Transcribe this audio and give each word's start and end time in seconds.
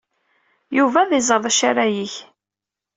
Yuba 0.77 0.97
ad 1.01 1.11
iẓer 1.19 1.39
d 1.43 1.45
acu 1.49 1.63
ara 1.69 1.83
yeg. 1.97 2.13